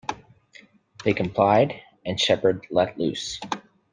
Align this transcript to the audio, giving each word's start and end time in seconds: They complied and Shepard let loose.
They 1.05 1.13
complied 1.13 1.79
and 2.03 2.19
Shepard 2.19 2.65
let 2.71 2.97
loose. 2.97 3.39